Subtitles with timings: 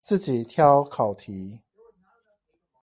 [0.01, 1.59] 自己挑考題